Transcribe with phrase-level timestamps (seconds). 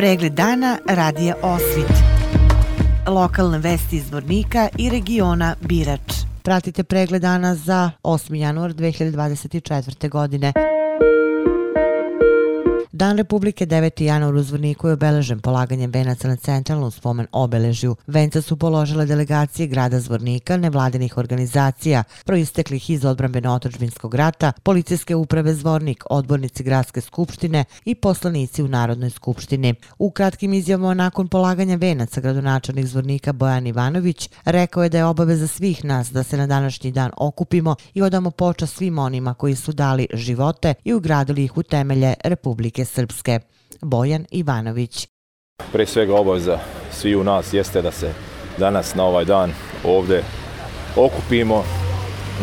[0.00, 1.92] Pregled dana radija Osvit.
[3.06, 6.12] Lokalne vesti iz Vornika i regiona Birač.
[6.42, 8.34] Pratite pregled dana za 8.
[8.34, 10.08] januar 2024.
[10.08, 10.52] godine.
[13.00, 14.02] Dan Republike 9.
[14.02, 17.96] januar u Zvorniku je obeležen polaganjem venaca na centralnom spomen obeležju.
[18.06, 26.04] Venca su položile delegacije grada Zvornika, nevladinih organizacija, proisteklih iz odbranbeno-otočbinskog rata, policijske uprave Zvornik,
[26.10, 29.74] odbornici gradske skupštine i poslanici u Narodnoj skupštini.
[29.98, 35.46] U kratkim izjavama nakon polaganja venaca gradonačelnik Zvornika Bojan Ivanović rekao je da je obaveza
[35.46, 39.72] svih nas da se na današnji dan okupimo i odamo počast svim onima koji su
[39.72, 43.40] dali živote i ugradili ih u temelje Republike Srpske.
[43.80, 45.08] Bojan Ivanović.
[45.72, 46.58] Pre svega obaveza
[46.92, 48.12] svi u nas jeste da se
[48.58, 49.52] danas na ovaj dan
[49.84, 50.22] ovde
[50.96, 51.64] okupimo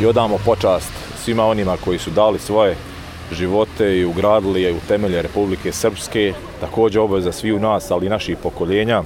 [0.01, 0.91] i odamo počast
[1.23, 2.75] svima onima koji su dali svoje
[3.31, 6.33] živote i ugradili je u temelje Republike Srpske.
[6.59, 9.03] Također obaveza svi u nas, ali i naših pokoljenja,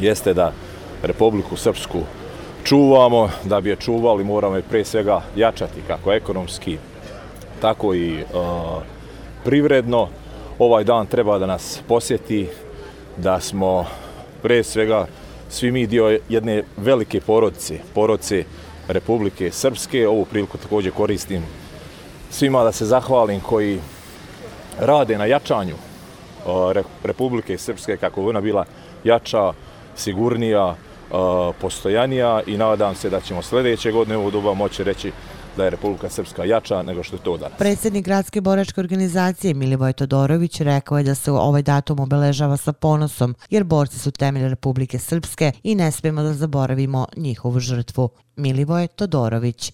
[0.00, 0.52] jeste da
[1.02, 2.02] Republiku Srpsku
[2.64, 6.78] čuvamo, da bi je čuvali moramo je pre svega jačati kako ekonomski,
[7.60, 8.82] tako i uh,
[9.44, 10.08] privredno
[10.58, 12.48] ovaj dan treba da nas posjeti
[13.16, 13.86] da smo
[14.42, 15.06] pre svega
[15.48, 18.44] svi mi dio jedne velike porodice, porodice
[18.88, 20.08] Republike Srpske.
[20.08, 21.42] Ovu priliku također koristim
[22.30, 23.80] svima da se zahvalim koji
[24.78, 25.74] rade na jačanju
[27.04, 28.64] Republike Srpske kako bi ona bila
[29.04, 29.52] jača,
[29.96, 30.74] sigurnija,
[31.60, 35.12] postojanija i nadam se da ćemo sljedeće godine u doba moći reći
[35.56, 37.58] da je Republika Srpska jača nego što je to danas.
[37.58, 43.34] Predsjednik gradske boračke organizacije Milivoj Todorović rekao je da se ovaj datum obeležava sa ponosom,
[43.50, 48.08] jer borci su temelj Republike Srpske i ne smijemo da zaboravimo njihovu žrtvu.
[48.36, 49.72] Milivoj Todorović.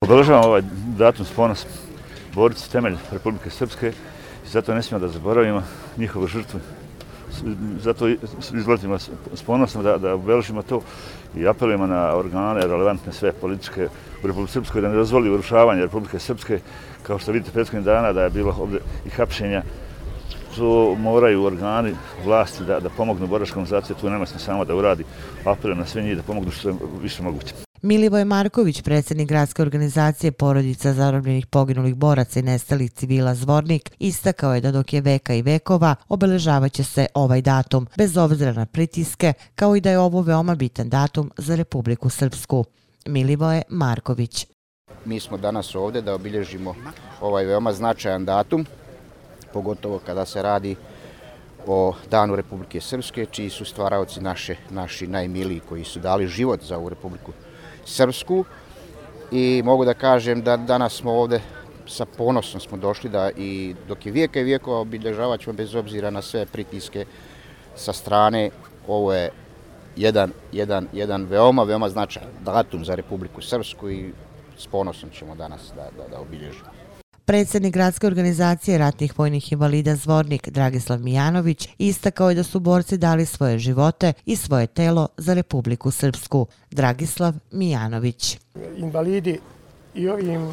[0.00, 0.62] Obeležavamo ovaj
[0.98, 1.70] datum s ponosom.
[2.34, 3.92] Borci su temelj Republike Srpske
[4.46, 5.62] i zato ne smijemo da zaboravimo
[5.96, 6.60] njihovu žrtvu
[7.80, 8.08] zato
[8.54, 8.98] izlazimo
[9.34, 10.80] s ponosom da, da obeležimo to
[11.36, 13.88] i apelujemo na organe relevantne sve političke
[14.24, 16.60] u Republike Srpskoj da ne dozvoli urušavanje Republike Srpske.
[17.02, 19.62] Kao što vidite prethodnih dana da je bilo ovdje i hapšenja
[20.56, 21.94] to moraju organi
[22.24, 25.04] vlasti da, da pomognu boračkom organizaciji, tu nema samo da uradi.
[25.44, 27.65] Apelujem na sve njih da pomognu što je više moguće.
[27.82, 34.60] Milivoj Marković, predsjednik gradske organizacije porodica zarobljenih poginulih boraca i nestalih civila Zvornik, istakao je
[34.60, 39.76] da dok je veka i vekova obeležavaće se ovaj datum, bez obzira na pritiske, kao
[39.76, 42.64] i da je ovo veoma bitan datum za Republiku Srpsku.
[43.06, 44.46] Milivoje Marković.
[45.04, 46.74] Mi smo danas ovdje da obilježimo
[47.20, 48.66] ovaj veoma značajan datum,
[49.52, 50.76] pogotovo kada se radi
[51.66, 56.76] o Danu Republike Srpske, čiji su stvaraoci naše, naši najmiliji koji su dali život za
[56.76, 57.45] ovu Republiku Srpsku
[57.86, 58.44] srpsku
[59.30, 61.40] I mogu da kažem da danas smo ovde
[61.86, 66.10] sa ponosom smo došli da i dok je vijeka i vijekova obilježavat ćemo bez obzira
[66.10, 67.04] na sve pritiske
[67.76, 68.50] sa strane.
[68.88, 69.30] Ovo je
[69.96, 74.12] jedan, jedan, jedan veoma, veoma značajan datum za Republiku Srpsku i
[74.58, 76.70] s ponosom ćemo danas da, da, da obilježimo.
[77.26, 83.26] Predsjednik gradske organizacije ratnih vojnih invalida Zvornik Dragislav Mijanović istakao je da su borci dali
[83.26, 86.46] svoje živote i svoje telo za Republiku Srpsku.
[86.70, 88.38] Dragislav Mijanović.
[88.76, 89.38] Invalidi
[89.94, 90.50] i ovim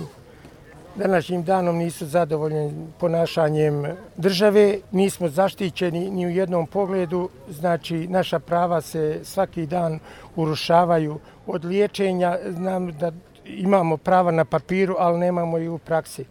[0.96, 3.86] današnjim danom nisu zadovoljni ponašanjem
[4.18, 4.80] države.
[4.92, 7.30] Nismo zaštićeni ni u jednom pogledu.
[7.50, 10.00] Znači, naša prava se svaki dan
[10.36, 12.38] urušavaju od liječenja.
[12.50, 13.12] Znam da
[13.46, 16.26] imamo prava na papiru, ali nemamo i u praksi.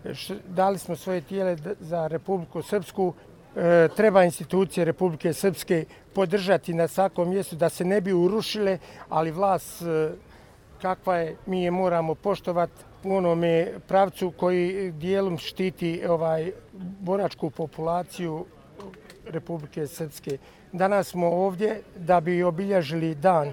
[0.48, 3.14] Dali smo svoje tijele za Republiku Srpsku.
[3.56, 5.84] E, treba institucije Republike Srpske
[6.14, 8.78] podržati na svakom mjestu da se ne bi urušile,
[9.08, 10.10] ali vlast e,
[10.82, 16.52] kakva je, mi je moramo poštovati u onome pravcu koji dijelom štiti ovaj
[17.00, 18.46] boračku populaciju
[19.26, 20.38] Republike Srpske.
[20.72, 23.52] Danas smo ovdje da bi obilježili dan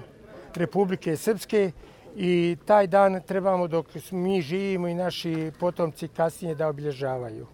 [0.54, 1.72] Republike Srpske
[2.16, 7.46] i taj dan trebamo dok mi živimo i naši potomci kasnije da obilježavaju.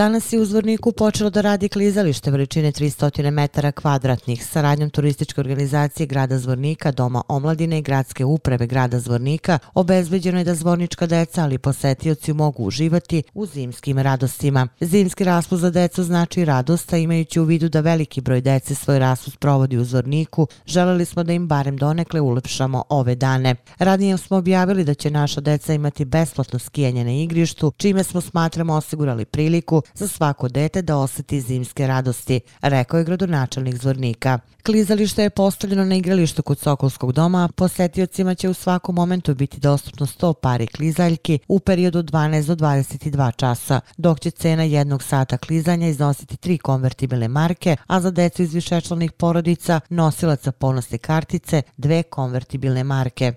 [0.00, 6.06] Danas je u Zvorniku počelo da radi klizalište veličine 300 metara kvadratnih Saradnjom turističke organizacije
[6.06, 9.58] grada Zvornika, Doma omladine i gradske uprave grada Zvornika.
[9.74, 14.68] Obezbeđeno je da zvornička deca, ali posetioci mogu uživati u zimskim radostima.
[14.80, 19.38] Zimski raspust za decu znači radosta, imajući u vidu da veliki broj dece svoj raspust
[19.38, 23.56] provodi u Zvorniku, želeli smo da im barem donekle ulepšamo ove dane.
[23.78, 28.74] Radnije smo objavili da će naša deca imati besplatno skijanje na igrištu, čime smo smatramo
[28.74, 34.38] osigurali priliku za svako dete da oseti zimske radosti, rekao je gradonačelnik Zvornika.
[34.66, 40.06] Klizalište je postavljeno na igralištu kod Sokolskog doma, posetiocima će u svakom momentu biti dostupno
[40.06, 45.88] 100 pari klizaljki u periodu 12 do 22 časa, dok će cena jednog sata klizanja
[45.88, 52.84] iznositi tri konvertibilne marke, a za decu iz višečlanih porodica nosilaca ponosne kartice dve konvertibilne
[52.84, 53.32] marke.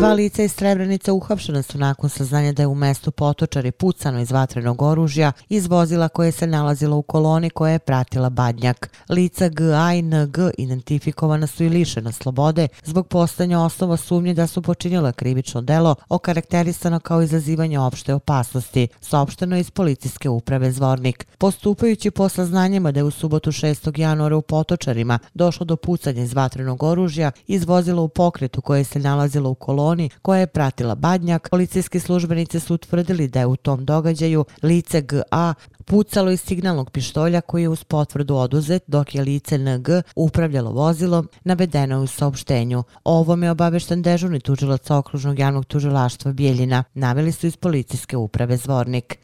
[0.00, 4.32] Dva lica iz Srebrenice uhapšena su nakon saznanja da je u mestu Potočari pucano iz
[4.32, 8.90] vatrenog oružja iz vozila koje se nalazilo u koloni koja je pratila Badnjak.
[9.08, 14.34] Lica G, A i N, G identifikovana su i lišena slobode zbog postanja osnova sumnje
[14.34, 21.26] da su počinjela krivično delo okarakterisano kao izazivanje opšte opasnosti, saopšteno iz policijske uprave Zvornik.
[21.38, 23.98] Postupajući po saznanjima da je u subotu 6.
[23.98, 28.98] januara u Potočarima došlo do pucanja iz vatrenog oružja iz vozila u pokretu koje se
[28.98, 33.56] nalazilo u koloni koloni koja je pratila Badnjak, policijski službenici su utvrdili da je u
[33.56, 35.54] tom događaju lice GA
[35.84, 41.28] pucalo iz signalnog pištolja koji je uz potvrdu oduzet dok je lice NG upravljalo vozilom,
[41.44, 42.82] navedeno je u saopštenju.
[43.04, 49.18] Ovom je obavešten dežurni tužilac okružnog javnog tužilaštva Bijeljina, naveli su iz policijske uprave Zvornik.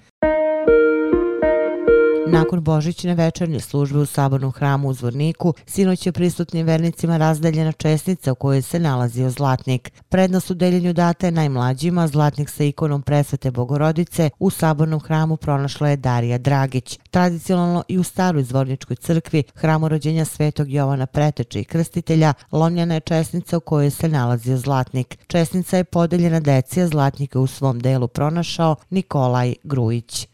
[2.29, 8.33] Nakon Božićne večernje službe u sabornom hramu u Zvorniku, sinoć je prisutnim vernicima razdeljena česnica
[8.33, 9.93] u kojoj se nalazio zlatnik.
[10.09, 15.89] Prednost u deljenju data je najmlađima, zlatnik sa ikonom presvete Bogorodice u sabornom hramu pronašla
[15.89, 16.99] je Darija Dragić.
[17.11, 23.01] Tradicionalno i u staroj Zvorničkoj crkvi, hramu rođenja svetog Jovana Preteče i Krstitelja, lomljena je
[23.01, 25.19] česnica u kojoj se nalazio zlatnik.
[25.27, 30.29] Česnica je podeljena decija zlatnika u svom delu pronašao Nikolaj Grujić.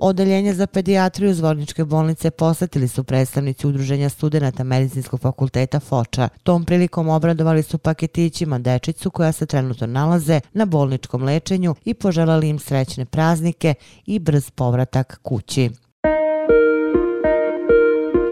[0.00, 6.28] Odeljenje za pedijatriju Zvorničke bolnice posetili su predstavnici udruženja studenta Medicinskog fakulteta Foča.
[6.42, 12.48] Tom prilikom obradovali su paketićima dečicu koja se trenutno nalaze na bolničkom lečenju i poželali
[12.48, 13.74] im srećne praznike
[14.06, 15.70] i brz povratak kući.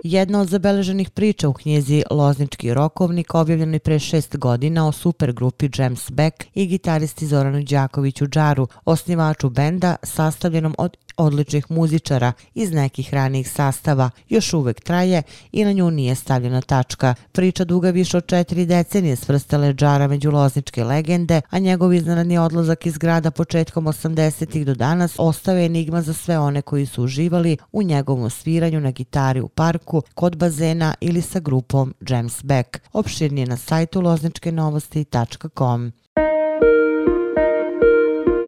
[0.04, 6.10] Jedna od zabeleženih priča u knjizi Loznički rokovnik objavljenoj pre šest godina o supergrupi James
[6.10, 13.50] Beck i gitaristi Zoranu Đakoviću Džaru, osnivaču benda sastavljenom od odličnih muzičara iz nekih ranijih
[13.50, 15.22] sastava još uvek traje
[15.52, 17.14] i na nju nije stavljena tačka.
[17.32, 22.86] Priča duga više od četiri decenije svrstale Džara među lozničke legende, a njegov iznenadni odlazak
[22.86, 27.56] iz grada početkom 80-ih do danas ostao je enigma za sve one koji su uživali
[27.72, 32.78] u njegovom sviranju na gitari u parku parku, kod bazena ili sa grupom James Beck.
[32.92, 35.92] Opširnije na sajtu lozničkenovosti.com.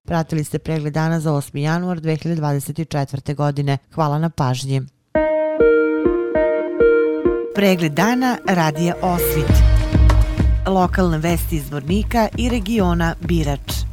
[0.04, 1.58] Pratili ste pregled dana za 8.
[1.58, 3.34] januar 2024.
[3.34, 3.78] godine.
[3.94, 4.82] Hvala na pažnji.
[7.54, 9.52] Pregled dana radija Osvit.
[10.66, 13.85] Lokalne vesti iz Vornika i regiona Birač.